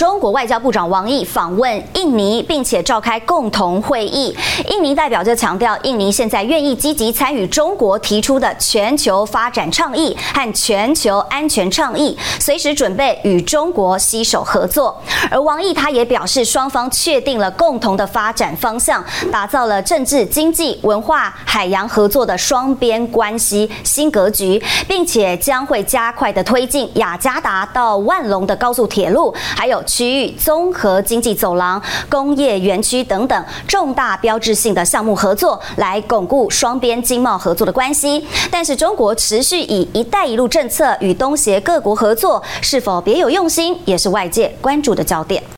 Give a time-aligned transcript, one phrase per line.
[0.00, 4.34] 中国外交部长王毅访问印尼，并且召开共同会议。
[4.70, 14.98] 印尼代表就强调，印尼现在愿意积极参与中国提出的全球发展倡议和全球安全倡议，随时准备与中国携手合作。
[15.30, 29.84] 而王毅他也表示，双方确定了共同的发展方向，打造了政治、经济、文化、海洋合作的双边关系新格局，并且将会加快的推进雅加达到万隆的高速铁路，还有。
[29.90, 38.24] 区域综合经济走廊、工业园区等等重大标志性的项目合作，来巩固双边经贸合作的关系。
[38.52, 45.42] 但是，中国持续以“一带一路”政策与东协各国合作，是否别有用心，也是外界关注的焦点。